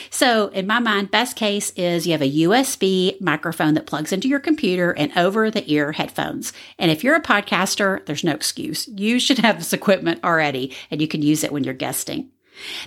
So, 0.09 0.47
in 0.47 0.67
my 0.67 0.79
mind, 0.79 1.11
best 1.11 1.35
case 1.35 1.71
is 1.75 2.05
you 2.05 2.13
have 2.13 2.21
a 2.21 2.41
USB 2.41 3.19
microphone 3.21 3.73
that 3.75 3.87
plugs 3.87 4.11
into 4.11 4.27
your 4.27 4.39
computer 4.39 4.91
and 4.91 5.15
over 5.17 5.49
the 5.49 5.69
ear 5.71 5.91
headphones. 5.91 6.53
And 6.77 6.91
if 6.91 7.03
you're 7.03 7.15
a 7.15 7.21
podcaster, 7.21 8.05
there's 8.05 8.23
no 8.23 8.33
excuse. 8.33 8.87
You 8.87 9.19
should 9.19 9.39
have 9.39 9.57
this 9.57 9.73
equipment 9.73 10.23
already 10.23 10.75
and 10.89 11.01
you 11.01 11.07
can 11.07 11.21
use 11.21 11.43
it 11.43 11.51
when 11.51 11.63
you're 11.63 11.73
guesting. 11.73 12.31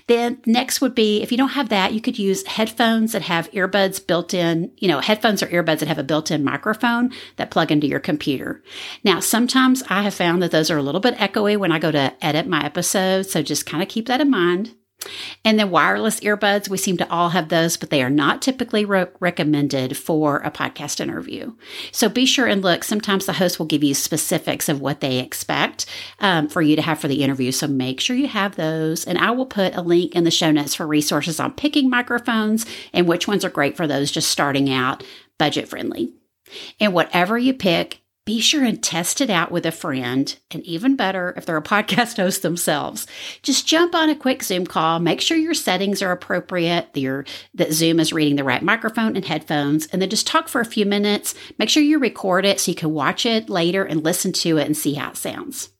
Then 0.07 0.39
next 0.47 0.81
would 0.81 0.95
be 0.95 1.23
if 1.23 1.33
you 1.33 1.39
don't 1.39 1.51
have 1.51 1.69
that, 1.71 1.93
you 1.93 2.01
could 2.01 2.19
use 2.19 2.47
headphones 2.47 3.13
that 3.13 3.23
have 3.23 3.51
earbuds 3.53 4.05
built 4.05 4.35
in, 4.35 4.71
you 4.79 4.89
know, 4.89 5.01
headphones 5.01 5.43
or 5.43 5.47
earbuds 5.47 5.81
that 5.81 5.89
have 5.89 5.99
a 5.99 6.05
built 6.05 6.31
in 6.31 6.45
microphone 6.45 7.11
that 7.37 7.51
plug 7.51 7.73
into 7.73 7.87
your 7.87 8.01
computer. 8.01 8.63
Now, 9.03 9.21
sometimes 9.21 9.83
I 9.89 10.03
have 10.03 10.15
found 10.15 10.43
that 10.43 10.51
those 10.51 10.71
are 10.71 10.79
a 10.79 10.83
little 10.83 11.01
bit 11.01 11.17
echoey 11.17 11.57
when 11.57 11.73
I 11.73 11.79
go 11.79 11.91
to 11.91 12.15
edit 12.25 12.47
my 12.47 12.65
episodes. 12.65 13.31
So 13.31 13.43
just 13.43 13.67
kind 13.67 13.83
of 13.83 13.89
keep 13.89 14.07
that 14.07 14.21
in 14.21 14.31
mind. 14.31 14.75
And 15.45 15.59
then 15.59 15.71
wireless 15.71 16.21
earbuds, 16.21 16.69
we 16.69 16.77
seem 16.77 16.97
to 16.99 17.11
all 17.11 17.31
have 17.31 17.49
those, 17.49 17.77
but 17.77 17.91
they 17.91 18.03
are 18.03 18.11
not 18.11 18.43
typically 18.43 18.85
re- 18.85 19.07
recommended 19.21 19.97
for 19.97 20.39
a 20.39 20.51
podcast 20.51 21.01
interview. 21.01 21.55
So 21.93 22.09
be 22.09 22.27
sure 22.27 22.47
and 22.47 22.63
look. 22.63 22.85
Sometimes 22.85 23.27
the 23.27 23.35
host 23.35 23.59
will 23.59 23.67
give 23.67 23.85
you 23.85 23.95
specifics 23.95 24.69
of 24.69 24.81
what 24.81 25.01
they 25.01 25.19
expect 25.19 25.87
um, 26.21 26.49
for 26.49 26.63
you 26.63 26.77
to 26.77 26.83
have 26.83 26.99
for 26.99 27.09
the 27.09 27.23
interview. 27.23 27.53
So 27.53 27.67
make 27.67 28.01
sure 28.01 28.17
you 28.17 28.29
have 28.29 28.57
those. 28.57 29.05
And 29.05 29.19
I 29.19 29.31
will 29.31 29.47
put 29.47 29.75
a 29.75 29.83
link 29.83 30.15
in 30.15 30.25
the 30.25 30.31
show 30.31 30.51
notes 30.51 30.75
for 30.75 30.87
resources 30.87 31.41
on 31.41 31.53
picking 31.53 31.91
microphones 31.91 32.67
and 32.93 33.07
which 33.07 33.29
ones 33.29 33.45
are 33.45 33.51
great 33.51 33.77
for 33.77 33.87
those 33.87 34.11
just 34.11 34.31
starting 34.31 34.71
out 34.71 35.03
budget 35.39 35.69
friendly. 35.69 36.13
And 36.81 36.93
whatever 36.93 37.39
you 37.39 37.55
pick, 37.55 38.04
be 38.25 38.41
sure 38.41 38.65
and 38.65 38.83
test 38.83 39.21
it 39.21 39.29
out 39.29 39.51
with 39.51 39.67
a 39.67 39.73
friend, 39.73 40.35
and 40.51 40.63
even 40.65 40.97
better 40.97 41.35
if 41.37 41.45
they're 41.45 41.57
a 41.57 41.63
podcast 41.63 42.17
host 42.23 42.41
themselves. 42.43 43.07
Just 43.43 43.67
jump 43.67 43.95
on 43.95 44.09
a 44.09 44.17
quick 44.17 44.43
Zoom 44.43 44.67
call, 44.67 44.99
make 44.99 45.21
sure 45.21 45.37
your 45.37 45.55
settings 45.55 46.01
are 46.01 46.13
appropriate, 46.13 46.89
your, 46.95 47.27
that 47.53 47.73
Zoom 47.73 48.01
is 48.01 48.13
reading 48.13 48.37
the 48.37 48.45
right 48.45 48.63
microphone 48.63 49.15
and 49.17 49.25
headphones, 49.25 49.87
and 49.89 50.01
then 50.01 50.09
just 50.09 50.27
talk 50.27 50.49
for 50.49 50.63
a 50.63 50.67
few 50.67 50.87
minutes. 50.87 51.35
Make 51.59 51.69
sure 51.69 51.83
you 51.83 51.99
record 51.99 52.47
it 52.47 52.61
so 52.61 52.71
you 52.71 52.77
can 52.77 52.93
watch 52.93 53.27
it 53.27 53.51
later 53.51 53.85
and 53.85 54.03
listen 54.03 54.33
to 54.33 54.57
it 54.57 54.67
and 54.67 54.77
see 54.77 54.95
how 54.95 55.11
it 55.11 55.17
sounds. 55.17 55.74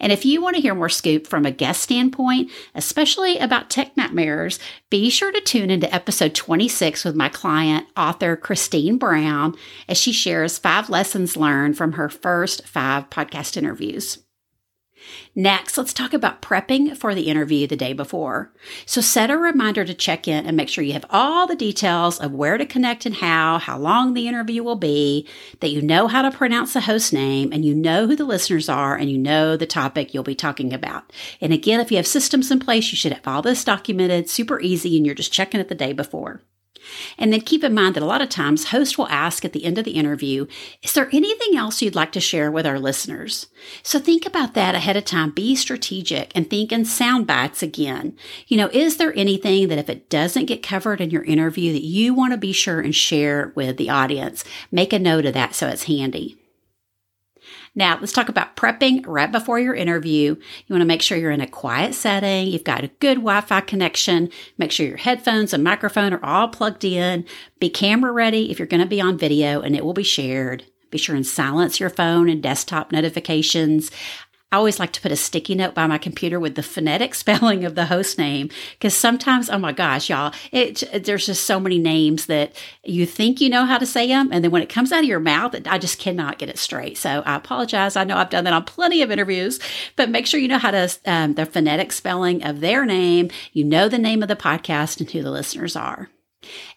And 0.00 0.12
if 0.12 0.24
you 0.24 0.40
want 0.42 0.56
to 0.56 0.62
hear 0.62 0.74
more 0.74 0.88
scoop 0.88 1.26
from 1.26 1.46
a 1.46 1.50
guest 1.50 1.82
standpoint, 1.82 2.50
especially 2.74 3.38
about 3.38 3.70
tech 3.70 3.96
nightmares, 3.96 4.58
be 4.90 5.10
sure 5.10 5.32
to 5.32 5.40
tune 5.40 5.70
into 5.70 5.92
episode 5.94 6.34
26 6.34 7.04
with 7.04 7.14
my 7.14 7.28
client, 7.28 7.86
author 7.96 8.36
Christine 8.36 8.98
Brown, 8.98 9.54
as 9.88 9.98
she 9.98 10.12
shares 10.12 10.58
five 10.58 10.88
lessons 10.88 11.36
learned 11.36 11.76
from 11.76 11.92
her 11.92 12.08
first 12.08 12.66
five 12.66 13.10
podcast 13.10 13.56
interviews. 13.56 14.23
Next, 15.34 15.76
let's 15.76 15.92
talk 15.92 16.12
about 16.12 16.42
prepping 16.42 16.96
for 16.96 17.14
the 17.14 17.28
interview 17.28 17.66
the 17.66 17.76
day 17.76 17.92
before. 17.92 18.52
So 18.86 19.00
set 19.00 19.30
a 19.30 19.36
reminder 19.36 19.84
to 19.84 19.94
check 19.94 20.28
in 20.28 20.46
and 20.46 20.56
make 20.56 20.68
sure 20.68 20.84
you 20.84 20.92
have 20.92 21.06
all 21.10 21.46
the 21.46 21.56
details 21.56 22.20
of 22.20 22.32
where 22.32 22.56
to 22.56 22.66
connect 22.66 23.04
and 23.04 23.16
how, 23.16 23.58
how 23.58 23.78
long 23.78 24.14
the 24.14 24.28
interview 24.28 24.62
will 24.62 24.76
be, 24.76 25.26
that 25.60 25.70
you 25.70 25.82
know 25.82 26.06
how 26.06 26.22
to 26.22 26.30
pronounce 26.30 26.72
the 26.72 26.82
host 26.82 27.12
name 27.12 27.52
and 27.52 27.64
you 27.64 27.74
know 27.74 28.06
who 28.06 28.16
the 28.16 28.24
listeners 28.24 28.68
are 28.68 28.96
and 28.96 29.10
you 29.10 29.18
know 29.18 29.56
the 29.56 29.66
topic 29.66 30.14
you'll 30.14 30.22
be 30.22 30.34
talking 30.34 30.72
about. 30.72 31.12
And 31.40 31.52
again, 31.52 31.80
if 31.80 31.90
you 31.90 31.96
have 31.96 32.06
systems 32.06 32.50
in 32.50 32.60
place, 32.60 32.90
you 32.92 32.96
should 32.96 33.12
have 33.12 33.26
all 33.26 33.42
this 33.42 33.64
documented 33.64 34.30
super 34.30 34.60
easy 34.60 34.96
and 34.96 35.04
you're 35.04 35.14
just 35.14 35.32
checking 35.32 35.60
it 35.60 35.68
the 35.68 35.74
day 35.74 35.92
before. 35.92 36.40
And 37.18 37.32
then 37.32 37.40
keep 37.40 37.64
in 37.64 37.74
mind 37.74 37.94
that 37.94 38.02
a 38.02 38.06
lot 38.06 38.22
of 38.22 38.28
times 38.28 38.68
hosts 38.68 38.98
will 38.98 39.08
ask 39.08 39.44
at 39.44 39.52
the 39.52 39.64
end 39.64 39.78
of 39.78 39.84
the 39.84 39.92
interview, 39.92 40.46
is 40.82 40.92
there 40.92 41.08
anything 41.12 41.56
else 41.56 41.82
you'd 41.82 41.94
like 41.94 42.12
to 42.12 42.20
share 42.20 42.50
with 42.50 42.66
our 42.66 42.78
listeners? 42.78 43.46
So 43.82 43.98
think 43.98 44.26
about 44.26 44.54
that 44.54 44.74
ahead 44.74 44.96
of 44.96 45.04
time. 45.04 45.30
Be 45.30 45.56
strategic 45.56 46.32
and 46.34 46.48
think 46.48 46.72
in 46.72 46.84
sound 46.84 47.26
bites 47.26 47.62
again. 47.62 48.16
You 48.46 48.56
know, 48.56 48.70
is 48.72 48.96
there 48.96 49.16
anything 49.16 49.68
that 49.68 49.78
if 49.78 49.88
it 49.88 50.10
doesn't 50.10 50.46
get 50.46 50.62
covered 50.62 51.00
in 51.00 51.10
your 51.10 51.24
interview 51.24 51.72
that 51.72 51.84
you 51.84 52.14
want 52.14 52.32
to 52.32 52.38
be 52.38 52.52
sure 52.52 52.80
and 52.80 52.94
share 52.94 53.52
with 53.54 53.76
the 53.76 53.90
audience? 53.90 54.44
Make 54.70 54.92
a 54.92 54.98
note 54.98 55.26
of 55.26 55.34
that 55.34 55.54
so 55.54 55.68
it's 55.68 55.84
handy. 55.84 56.38
Now, 57.74 57.98
let's 57.98 58.12
talk 58.12 58.28
about 58.28 58.54
prepping 58.56 59.04
right 59.06 59.30
before 59.30 59.58
your 59.58 59.74
interview. 59.74 60.36
You 60.36 60.72
want 60.72 60.82
to 60.82 60.86
make 60.86 61.02
sure 61.02 61.18
you're 61.18 61.30
in 61.30 61.40
a 61.40 61.46
quiet 61.46 61.94
setting. 61.94 62.46
You've 62.46 62.64
got 62.64 62.84
a 62.84 62.88
good 63.00 63.16
Wi 63.16 63.40
Fi 63.40 63.60
connection. 63.62 64.30
Make 64.58 64.70
sure 64.70 64.86
your 64.86 64.96
headphones 64.96 65.52
and 65.52 65.64
microphone 65.64 66.12
are 66.12 66.24
all 66.24 66.48
plugged 66.48 66.84
in. 66.84 67.24
Be 67.58 67.70
camera 67.70 68.12
ready 68.12 68.50
if 68.50 68.58
you're 68.58 68.68
going 68.68 68.82
to 68.82 68.86
be 68.86 69.00
on 69.00 69.18
video 69.18 69.60
and 69.60 69.74
it 69.74 69.84
will 69.84 69.92
be 69.92 70.04
shared. 70.04 70.64
Be 70.90 70.98
sure 70.98 71.16
and 71.16 71.26
silence 71.26 71.80
your 71.80 71.90
phone 71.90 72.28
and 72.28 72.40
desktop 72.40 72.92
notifications. 72.92 73.90
I 74.54 74.56
always 74.56 74.78
like 74.78 74.92
to 74.92 75.00
put 75.00 75.10
a 75.10 75.16
sticky 75.16 75.56
note 75.56 75.74
by 75.74 75.88
my 75.88 75.98
computer 75.98 76.38
with 76.38 76.54
the 76.54 76.62
phonetic 76.62 77.14
spelling 77.16 77.64
of 77.64 77.74
the 77.74 77.86
host 77.86 78.18
name 78.18 78.50
because 78.74 78.94
sometimes, 78.94 79.50
oh 79.50 79.58
my 79.58 79.72
gosh, 79.72 80.08
y'all, 80.08 80.32
it, 80.52 80.84
there's 81.04 81.26
just 81.26 81.44
so 81.44 81.58
many 81.58 81.76
names 81.76 82.26
that 82.26 82.54
you 82.84 83.04
think 83.04 83.40
you 83.40 83.50
know 83.50 83.64
how 83.64 83.78
to 83.78 83.84
say 83.84 84.06
them. 84.06 84.28
And 84.30 84.44
then 84.44 84.52
when 84.52 84.62
it 84.62 84.68
comes 84.68 84.92
out 84.92 85.00
of 85.00 85.06
your 85.06 85.18
mouth, 85.18 85.56
I 85.66 85.78
just 85.78 85.98
cannot 85.98 86.38
get 86.38 86.48
it 86.48 86.58
straight. 86.58 86.96
So 86.96 87.24
I 87.26 87.34
apologize. 87.34 87.96
I 87.96 88.04
know 88.04 88.16
I've 88.16 88.30
done 88.30 88.44
that 88.44 88.52
on 88.52 88.62
plenty 88.62 89.02
of 89.02 89.10
interviews, 89.10 89.58
but 89.96 90.08
make 90.08 90.24
sure 90.24 90.38
you 90.38 90.46
know 90.46 90.58
how 90.58 90.70
to, 90.70 90.88
um, 91.04 91.34
the 91.34 91.46
phonetic 91.46 91.90
spelling 91.90 92.44
of 92.44 92.60
their 92.60 92.86
name. 92.86 93.30
You 93.54 93.64
know 93.64 93.88
the 93.88 93.98
name 93.98 94.22
of 94.22 94.28
the 94.28 94.36
podcast 94.36 95.00
and 95.00 95.10
who 95.10 95.20
the 95.20 95.32
listeners 95.32 95.74
are. 95.74 96.10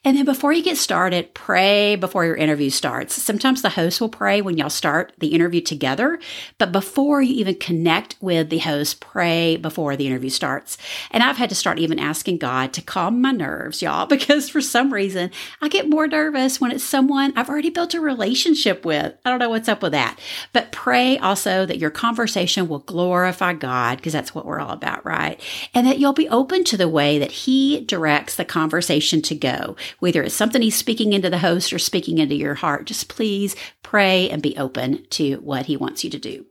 And 0.04 0.18
then 0.18 0.26
before 0.26 0.54
you 0.54 0.64
get 0.64 0.78
started, 0.78 1.34
pray 1.34 1.96
before 1.96 2.26
your 2.26 2.36
interview 2.36 2.70
starts. 2.70 3.22
Sometimes 3.22 3.62
the 3.62 3.70
host 3.70 4.00
will 4.00 4.10
pray 4.10 4.42
when 4.42 4.58
y'all 4.58 4.70
start 4.70 5.14
the 5.18 5.30
interview 5.30 5.62
together, 5.62 6.20
but 6.58 6.72
before 6.72 7.22
you 7.22 7.36
even 7.36 7.56
connect 7.56 8.16
with 8.22 8.50
the 8.50 8.60
host, 8.60 9.00
pray 9.00 9.58
before 9.58 9.96
the 9.96 10.08
interview 10.08 10.30
starts. 10.30 10.78
And 11.12 11.24
I've 11.24 11.38
had 11.38 11.50
to 11.50 11.56
start 11.56 11.80
even 11.80 12.00
asking 12.00 12.38
God 12.38 12.74
to 12.74 12.82
calm 12.82 13.22
my 13.22 13.32
nerves, 13.32 13.82
y'all, 13.82 14.06
because 14.18 14.50
for 14.50 14.62
some 14.62 14.94
reason 14.94 15.32
I 15.62 15.68
get 15.68 15.90
more 15.90 16.08
nervous 16.08 16.62
when 16.62 16.72
it's 16.72 16.84
someone 16.84 17.34
I've 17.36 17.50
already 17.50 17.70
built 17.70 17.94
a 17.94 18.00
relationship 18.00 18.86
with. 18.86 19.14
I 19.26 19.30
don't 19.30 19.40
know 19.40 19.50
what's 19.50 19.70
up 19.70 19.82
with 19.82 19.92
that. 19.92 20.20
But 20.54 20.72
pray 20.72 21.18
also 21.18 21.66
that 21.66 21.80
your 21.80 21.90
conversation 21.90 22.68
will 22.68 22.80
glorify 22.80 23.54
God, 23.54 23.98
because 23.98 24.14
that's 24.14 24.34
what 24.34 24.46
we're 24.46 24.60
all 24.60 24.72
about, 24.72 25.06
right? 25.06 25.42
And 25.74 25.86
that 25.88 26.00
you'll 26.00 26.14
be 26.14 26.30
open 26.30 26.64
to 26.66 26.78
the 26.78 26.88
way 26.88 27.20
that 27.20 27.32
He 27.32 27.82
directs 27.82 28.36
the 28.36 28.46
conversation 28.46 29.22
to 29.24 29.36
go 29.36 29.57
whether 30.00 30.24
it's 30.24 30.36
something 30.36 30.62
he's 30.62 30.76
speaking 30.76 31.14
into 31.14 31.30
the 31.30 31.40
host 31.40 31.72
or 31.74 31.80
speaking 31.80 32.18
into 32.18 32.36
your 32.36 32.56
heart. 32.56 32.86
Just 32.86 33.10
please 33.10 33.56
pray 33.84 34.30
and 34.30 34.42
be 34.42 34.58
open 34.58 35.06
to 35.12 35.36
what 35.36 35.66
he 35.66 35.78
wants 35.78 36.04
you 36.04 36.10
to 36.10 36.20
do. 36.20 36.46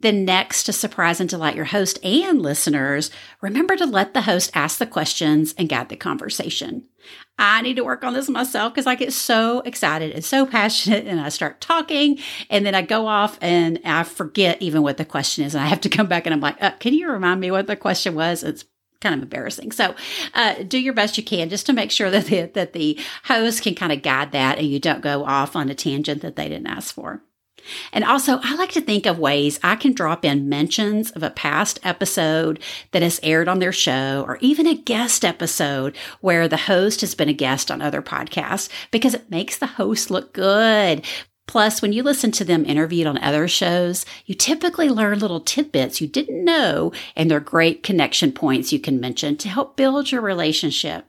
Then, 0.00 0.26
next, 0.26 0.64
to 0.64 0.72
surprise 0.74 1.18
and 1.18 1.30
delight 1.30 1.56
your 1.56 1.64
host 1.64 1.98
and 2.04 2.42
listeners, 2.42 3.10
remember 3.40 3.74
to 3.74 3.86
let 3.86 4.12
the 4.12 4.22
host 4.22 4.50
ask 4.52 4.78
the 4.78 4.86
questions 4.86 5.54
and 5.56 5.66
guide 5.66 5.88
the 5.88 5.96
conversation. 5.96 6.88
I 7.38 7.62
need 7.62 7.76
to 7.76 7.84
work 7.84 8.04
on 8.04 8.12
this 8.12 8.28
myself 8.28 8.74
because 8.74 8.86
I 8.86 8.96
get 8.96 9.14
so 9.14 9.60
excited 9.60 10.12
and 10.12 10.24
so 10.24 10.44
passionate 10.46 11.06
and 11.06 11.20
I 11.20 11.30
start 11.30 11.60
talking 11.60 12.18
and 12.50 12.66
then 12.66 12.74
I 12.74 12.82
go 12.82 13.06
off 13.06 13.38
and 13.40 13.80
I 13.84 14.02
forget 14.02 14.60
even 14.60 14.82
what 14.82 14.98
the 14.98 15.04
question 15.04 15.44
is. 15.44 15.54
And 15.54 15.64
I 15.64 15.68
have 15.68 15.80
to 15.80 15.88
come 15.88 16.06
back 16.06 16.26
and 16.26 16.34
I'm 16.34 16.40
like, 16.40 16.62
uh, 16.62 16.72
can 16.72 16.92
you 16.92 17.10
remind 17.10 17.40
me 17.40 17.50
what 17.50 17.66
the 17.66 17.74
question 17.74 18.14
was? 18.14 18.42
It's 18.42 18.64
kind 19.04 19.14
of 19.14 19.22
embarrassing. 19.22 19.70
So, 19.70 19.94
uh, 20.34 20.64
do 20.64 20.78
your 20.78 20.94
best 20.94 21.16
you 21.16 21.22
can 21.22 21.48
just 21.48 21.66
to 21.66 21.72
make 21.72 21.92
sure 21.92 22.10
that 22.10 22.26
the, 22.26 22.42
that 22.54 22.72
the 22.72 22.98
host 23.24 23.62
can 23.62 23.74
kind 23.74 23.92
of 23.92 24.02
guide 24.02 24.32
that 24.32 24.58
and 24.58 24.66
you 24.66 24.80
don't 24.80 25.02
go 25.02 25.24
off 25.24 25.54
on 25.54 25.68
a 25.68 25.74
tangent 25.74 26.22
that 26.22 26.34
they 26.34 26.48
didn't 26.48 26.66
ask 26.66 26.92
for. 26.92 27.22
And 27.92 28.04
also, 28.04 28.40
I 28.42 28.54
like 28.56 28.72
to 28.72 28.80
think 28.80 29.06
of 29.06 29.18
ways 29.18 29.58
I 29.62 29.76
can 29.76 29.92
drop 29.92 30.24
in 30.24 30.48
mentions 30.48 31.10
of 31.12 31.22
a 31.22 31.30
past 31.30 31.80
episode 31.82 32.60
that 32.92 33.02
has 33.02 33.20
aired 33.22 33.48
on 33.48 33.58
their 33.58 33.72
show 33.72 34.24
or 34.26 34.38
even 34.40 34.66
a 34.66 34.74
guest 34.74 35.24
episode 35.24 35.96
where 36.20 36.48
the 36.48 36.56
host 36.56 37.00
has 37.00 37.14
been 37.14 37.28
a 37.28 37.34
guest 37.34 37.70
on 37.70 37.80
other 37.80 38.02
podcasts 38.02 38.68
because 38.90 39.14
it 39.14 39.30
makes 39.30 39.56
the 39.56 39.66
host 39.66 40.10
look 40.10 40.32
good. 40.32 41.04
Plus, 41.46 41.82
when 41.82 41.92
you 41.92 42.02
listen 42.02 42.30
to 42.32 42.44
them 42.44 42.64
interviewed 42.64 43.06
on 43.06 43.18
other 43.18 43.46
shows, 43.46 44.06
you 44.24 44.34
typically 44.34 44.88
learn 44.88 45.18
little 45.18 45.40
tidbits 45.40 46.00
you 46.00 46.06
didn't 46.06 46.44
know, 46.44 46.90
and 47.14 47.30
they're 47.30 47.40
great 47.40 47.82
connection 47.82 48.32
points 48.32 48.72
you 48.72 48.78
can 48.78 49.00
mention 49.00 49.36
to 49.36 49.48
help 49.48 49.76
build 49.76 50.10
your 50.10 50.22
relationship. 50.22 51.04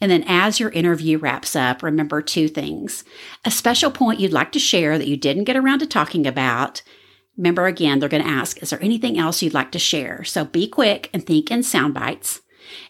And 0.00 0.10
then 0.10 0.24
as 0.26 0.60
your 0.60 0.70
interview 0.70 1.18
wraps 1.18 1.56
up, 1.56 1.82
remember 1.82 2.20
two 2.20 2.48
things. 2.48 3.04
A 3.44 3.50
special 3.50 3.90
point 3.90 4.20
you'd 4.20 4.32
like 4.32 4.52
to 4.52 4.58
share 4.58 4.98
that 4.98 5.08
you 5.08 5.16
didn't 5.16 5.44
get 5.44 5.56
around 5.56 5.78
to 5.78 5.86
talking 5.86 6.26
about. 6.26 6.82
Remember 7.38 7.66
again, 7.66 7.98
they're 7.98 8.08
going 8.10 8.22
to 8.22 8.28
ask, 8.28 8.62
is 8.62 8.70
there 8.70 8.82
anything 8.82 9.18
else 9.18 9.42
you'd 9.42 9.54
like 9.54 9.72
to 9.72 9.78
share? 9.78 10.24
So 10.24 10.44
be 10.44 10.68
quick 10.68 11.08
and 11.14 11.26
think 11.26 11.50
in 11.50 11.62
sound 11.62 11.94
bites. 11.94 12.41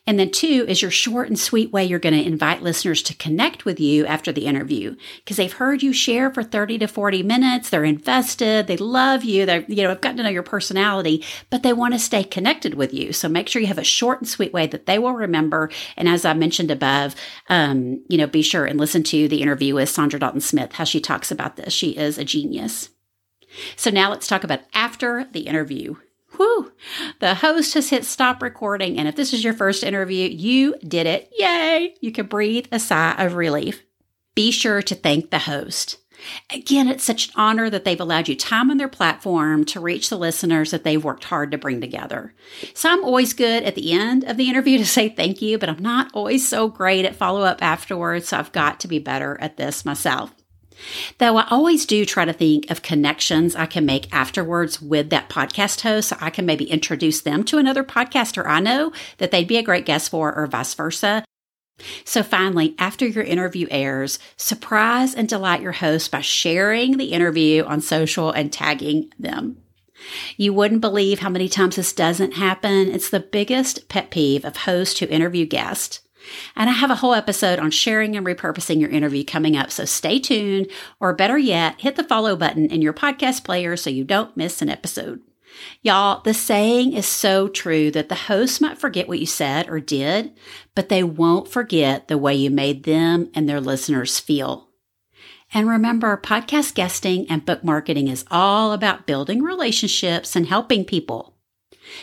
And 0.06 0.18
then 0.18 0.30
two 0.30 0.64
is 0.68 0.82
your 0.82 0.90
short 0.90 1.28
and 1.28 1.38
sweet 1.38 1.72
way 1.72 1.84
you're 1.84 1.98
going 1.98 2.14
to 2.14 2.26
invite 2.26 2.62
listeners 2.62 3.02
to 3.02 3.14
connect 3.14 3.64
with 3.64 3.78
you 3.78 4.04
after 4.06 4.32
the 4.32 4.46
interview 4.46 4.96
because 5.16 5.36
they've 5.36 5.52
heard 5.52 5.82
you 5.82 5.92
share 5.92 6.32
for 6.32 6.42
30 6.42 6.78
to 6.78 6.88
40 6.88 7.22
minutes. 7.22 7.70
They're 7.70 7.84
invested. 7.84 8.66
They 8.66 8.76
love 8.76 9.24
you. 9.24 9.46
They're, 9.46 9.64
you 9.68 9.82
know, 9.82 9.90
have 9.90 10.00
gotten 10.00 10.18
to 10.18 10.22
know 10.24 10.28
your 10.28 10.42
personality, 10.42 11.24
but 11.50 11.62
they 11.62 11.72
want 11.72 11.94
to 11.94 12.00
stay 12.00 12.24
connected 12.24 12.74
with 12.74 12.92
you. 12.92 13.12
So 13.12 13.28
make 13.28 13.48
sure 13.48 13.62
you 13.62 13.68
have 13.68 13.78
a 13.78 13.84
short 13.84 14.20
and 14.20 14.28
sweet 14.28 14.52
way 14.52 14.66
that 14.66 14.86
they 14.86 14.98
will 14.98 15.14
remember. 15.14 15.70
And 15.96 16.08
as 16.08 16.24
I 16.24 16.34
mentioned 16.34 16.70
above, 16.70 17.14
um, 17.48 18.02
you 18.08 18.18
know, 18.18 18.26
be 18.26 18.42
sure 18.42 18.64
and 18.64 18.78
listen 18.78 19.02
to 19.04 19.28
the 19.28 19.42
interview 19.42 19.74
with 19.74 19.88
Saundra 19.88 20.18
Dalton-Smith, 20.18 20.72
how 20.72 20.84
she 20.84 21.00
talks 21.00 21.30
about 21.30 21.56
this. 21.56 21.72
She 21.72 21.90
is 21.90 22.18
a 22.18 22.24
genius. 22.24 22.90
So 23.76 23.90
now 23.90 24.10
let's 24.10 24.26
talk 24.26 24.44
about 24.44 24.60
after 24.74 25.26
the 25.32 25.40
interview. 25.40 25.96
Whew, 26.36 26.72
the 27.18 27.34
host 27.34 27.74
has 27.74 27.90
hit 27.90 28.04
stop 28.04 28.42
recording. 28.42 28.98
And 28.98 29.08
if 29.08 29.16
this 29.16 29.32
is 29.32 29.44
your 29.44 29.54
first 29.54 29.84
interview, 29.84 30.28
you 30.28 30.76
did 30.86 31.06
it. 31.06 31.30
Yay! 31.38 31.94
You 32.00 32.12
can 32.12 32.26
breathe 32.26 32.66
a 32.72 32.78
sigh 32.78 33.14
of 33.18 33.34
relief. 33.34 33.82
Be 34.34 34.50
sure 34.50 34.82
to 34.82 34.94
thank 34.94 35.30
the 35.30 35.40
host. 35.40 35.98
Again, 36.50 36.88
it's 36.88 37.04
such 37.04 37.28
an 37.28 37.32
honor 37.36 37.70
that 37.70 37.84
they've 37.84 38.00
allowed 38.00 38.28
you 38.28 38.36
time 38.36 38.70
on 38.70 38.76
their 38.76 38.88
platform 38.88 39.64
to 39.66 39.80
reach 39.80 40.08
the 40.08 40.16
listeners 40.16 40.70
that 40.70 40.84
they've 40.84 41.02
worked 41.02 41.24
hard 41.24 41.50
to 41.50 41.58
bring 41.58 41.80
together. 41.80 42.34
So 42.74 42.90
I'm 42.90 43.04
always 43.04 43.34
good 43.34 43.64
at 43.64 43.74
the 43.74 43.92
end 43.92 44.24
of 44.24 44.36
the 44.36 44.48
interview 44.48 44.78
to 44.78 44.86
say 44.86 45.08
thank 45.08 45.42
you, 45.42 45.58
but 45.58 45.68
I'm 45.68 45.82
not 45.82 46.10
always 46.14 46.46
so 46.46 46.68
great 46.68 47.04
at 47.04 47.16
follow 47.16 47.42
up 47.42 47.62
afterwards. 47.62 48.28
So 48.28 48.38
I've 48.38 48.52
got 48.52 48.80
to 48.80 48.88
be 48.88 48.98
better 48.98 49.36
at 49.40 49.56
this 49.56 49.84
myself. 49.84 50.32
Though 51.18 51.36
I 51.36 51.46
always 51.50 51.86
do 51.86 52.04
try 52.04 52.24
to 52.24 52.32
think 52.32 52.70
of 52.70 52.82
connections 52.82 53.54
I 53.54 53.66
can 53.66 53.86
make 53.86 54.12
afterwards 54.14 54.80
with 54.80 55.10
that 55.10 55.28
podcast 55.28 55.82
host 55.82 56.08
so 56.08 56.16
I 56.20 56.30
can 56.30 56.46
maybe 56.46 56.64
introduce 56.64 57.20
them 57.20 57.44
to 57.44 57.58
another 57.58 57.84
podcaster 57.84 58.46
I 58.46 58.60
know 58.60 58.92
that 59.18 59.30
they'd 59.30 59.48
be 59.48 59.56
a 59.56 59.62
great 59.62 59.86
guest 59.86 60.10
for 60.10 60.34
or 60.34 60.46
vice 60.46 60.74
versa. 60.74 61.24
So 62.04 62.22
finally, 62.22 62.74
after 62.78 63.06
your 63.06 63.24
interview 63.24 63.66
airs, 63.70 64.18
surprise 64.36 65.14
and 65.14 65.28
delight 65.28 65.62
your 65.62 65.72
host 65.72 66.10
by 66.10 66.20
sharing 66.20 66.96
the 66.96 67.12
interview 67.12 67.64
on 67.64 67.80
social 67.80 68.30
and 68.30 68.52
tagging 68.52 69.12
them. 69.18 69.56
You 70.36 70.52
wouldn't 70.52 70.80
believe 70.80 71.20
how 71.20 71.28
many 71.28 71.48
times 71.48 71.76
this 71.76 71.92
doesn't 71.92 72.34
happen. 72.34 72.88
It's 72.88 73.10
the 73.10 73.20
biggest 73.20 73.88
pet 73.88 74.10
peeve 74.10 74.44
of 74.44 74.58
hosts 74.58 74.98
who 74.98 75.06
interview 75.06 75.46
guests. 75.46 76.00
And 76.56 76.70
I 76.70 76.72
have 76.72 76.90
a 76.90 76.96
whole 76.96 77.14
episode 77.14 77.58
on 77.58 77.70
sharing 77.70 78.16
and 78.16 78.26
repurposing 78.26 78.80
your 78.80 78.90
interview 78.90 79.24
coming 79.24 79.56
up. 79.56 79.70
So 79.70 79.84
stay 79.84 80.18
tuned, 80.18 80.68
or 81.00 81.14
better 81.14 81.38
yet, 81.38 81.80
hit 81.80 81.96
the 81.96 82.04
follow 82.04 82.36
button 82.36 82.66
in 82.66 82.82
your 82.82 82.92
podcast 82.92 83.44
player 83.44 83.76
so 83.76 83.90
you 83.90 84.04
don't 84.04 84.36
miss 84.36 84.62
an 84.62 84.68
episode. 84.68 85.20
Y'all, 85.82 86.22
the 86.22 86.34
saying 86.34 86.92
is 86.92 87.06
so 87.06 87.48
true 87.48 87.90
that 87.90 88.08
the 88.08 88.14
host 88.14 88.60
might 88.60 88.78
forget 88.78 89.08
what 89.08 89.18
you 89.18 89.26
said 89.26 89.68
or 89.68 89.80
did, 89.80 90.32
but 90.74 90.88
they 90.88 91.02
won't 91.02 91.48
forget 91.48 92.08
the 92.08 92.18
way 92.18 92.34
you 92.34 92.50
made 92.50 92.84
them 92.84 93.30
and 93.34 93.48
their 93.48 93.60
listeners 93.60 94.18
feel. 94.18 94.68
And 95.54 95.68
remember, 95.68 96.16
podcast 96.16 96.74
guesting 96.74 97.26
and 97.28 97.44
book 97.44 97.62
marketing 97.62 98.08
is 98.08 98.24
all 98.30 98.72
about 98.72 99.06
building 99.06 99.42
relationships 99.42 100.34
and 100.34 100.46
helping 100.46 100.84
people. 100.84 101.31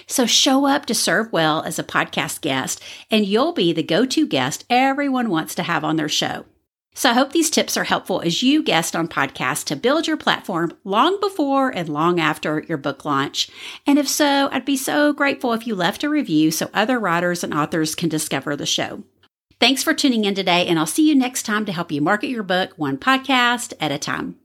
So 0.08 0.26
show 0.26 0.66
up 0.66 0.86
to 0.88 0.94
serve 0.94 1.32
well 1.32 1.64
as 1.64 1.80
a 1.80 1.84
podcast 1.84 2.42
guest, 2.42 2.82
and 3.10 3.26
you'll 3.26 3.54
be 3.54 3.74
the 3.74 3.84
go 3.84 4.06
to 4.06 4.28
guest 4.28 4.66
everyone 4.70 5.30
wants 5.30 5.56
to 5.56 5.64
have 5.64 5.84
on 5.84 5.96
their 5.96 6.10
show. 6.10 6.46
So 6.96 7.12
I 7.12 7.14
hope 7.14 7.32
these 7.32 7.50
tips 7.50 7.78
are 7.78 7.86
helpful 7.86 8.22
as 8.22 8.44
you 8.44 8.62
guest 8.62 8.96
on 8.96 9.08
podcasts 9.08 9.64
to 9.66 9.76
build 9.76 10.06
your 10.06 10.18
platform 10.18 10.76
long 10.84 11.20
before 11.22 11.70
and 11.70 11.88
long 11.88 12.20
after 12.20 12.66
your 12.68 12.78
book 12.78 13.06
launch. 13.06 13.50
And 13.88 13.98
if 13.98 14.10
so, 14.10 14.50
I'd 14.52 14.66
be 14.66 14.76
so 14.76 15.14
grateful 15.14 15.54
if 15.54 15.66
you 15.66 15.76
left 15.76 16.04
a 16.04 16.10
review 16.10 16.52
so 16.52 16.70
other 16.74 17.00
writers 17.00 17.44
and 17.44 17.54
authors 17.54 17.96
can 17.96 18.10
discover 18.10 18.56
the 18.56 18.66
show. 18.66 19.04
Thanks 19.60 19.84
for 19.84 19.94
tuning 19.94 20.26
in 20.26 20.36
today, 20.36 20.68
and 20.68 20.80
I'll 20.80 20.86
see 20.86 21.08
you 21.08 21.16
next 21.16 21.44
time 21.44 21.66
to 21.66 21.72
help 21.72 21.92
you 21.92 22.02
market 22.02 22.30
your 22.30 22.44
book 22.44 22.72
one 22.76 22.98
podcast 22.98 23.74
at 23.80 23.92
a 23.92 23.98
time. 23.98 24.38